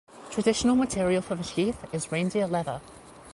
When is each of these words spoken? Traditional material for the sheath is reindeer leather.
Traditional 0.31 0.75
material 0.75 1.21
for 1.21 1.35
the 1.35 1.43
sheath 1.43 1.77
is 1.93 2.11
reindeer 2.11 2.47
leather. 2.47 2.81